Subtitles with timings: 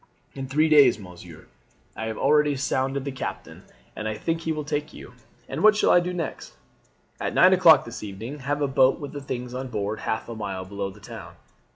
[0.33, 1.45] "In three days, monsieur.
[1.95, 3.65] I have already sounded the captain,
[3.95, 5.13] and I think he will take you.
[5.47, 6.53] And what shall I do next?"
[7.19, 10.33] "At nine o'clock this evening have a boat with the things on board half a
[10.33, 11.35] mile below the town.